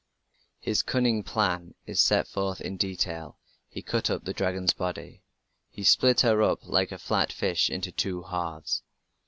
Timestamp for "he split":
5.69-6.21